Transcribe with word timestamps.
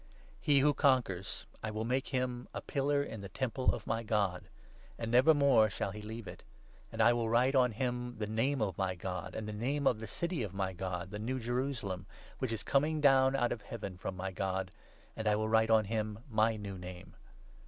He 0.39 0.61
who 0.61 0.73
conquers— 0.73 1.45
I 1.63 1.69
will 1.69 1.85
make 1.85 2.07
him 2.07 2.47
a 2.55 2.61
pillar 2.61 3.03
in 3.03 3.19
12 3.19 3.21
the 3.21 3.29
Temple 3.37 3.71
of 3.75 3.85
my 3.85 4.01
God; 4.01 4.45
and 4.97 5.11
never 5.11 5.31
more 5.31 5.69
shall 5.69 5.91
he 5.91 6.01
leave 6.01 6.27
it; 6.27 6.41
and 6.91 7.03
I 7.03 7.13
will 7.13 7.29
write 7.29 7.53
on 7.53 7.73
him 7.73 8.17
the 8.17 8.25
name 8.25 8.63
of 8.63 8.79
my 8.79 8.95
God 8.95 9.35
and 9.35 9.47
the 9.47 9.53
name 9.53 9.85
of 9.85 9.99
the 9.99 10.07
City 10.07 10.41
of 10.41 10.55
my 10.55 10.73
God, 10.73 11.11
the 11.11 11.19
New 11.19 11.37
Jerusalem, 11.39 12.07
which 12.39 12.51
is 12.51 12.63
coming 12.63 12.99
down 12.99 13.35
out 13.35 13.51
of 13.51 13.61
Heaven 13.61 13.95
from 13.95 14.17
my 14.17 14.31
God, 14.31 14.71
and 15.15 15.27
I 15.27 15.35
will 15.35 15.47
write 15.49 15.69
on 15.69 15.85
him 15.85 16.17
my 16.27 16.55
new 16.55 16.79
name. 16.79 17.13